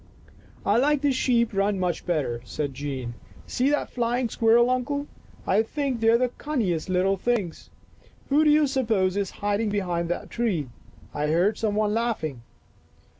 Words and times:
"I 0.65 0.77
like 0.77 1.01
the 1.01 1.11
sheep 1.11 1.53
run 1.53 1.79
much 1.79 2.07
better," 2.07 2.41
said 2.43 2.73
Jean." 2.73 3.13
See 3.55 3.69
that 3.69 3.91
flying 3.91 4.29
squirrel, 4.29 4.71
Uncle! 4.71 5.05
I 5.45 5.61
think 5.61 5.99
they 5.99 6.09
are 6.09 6.17
the 6.17 6.29
cunningest 6.39 6.89
little 6.89 7.17
things. 7.17 7.69
Who 8.29 8.43
do 8.43 8.49
you 8.49 8.65
suppose 8.65 9.15
is 9.15 9.29
hiding 9.29 9.69
behind 9.69 10.09
that 10.09 10.31
tree? 10.31 10.69
I 11.13 11.27
heard 11.27 11.55
some 11.59 11.75
one 11.75 11.93
laughing." 11.93 12.41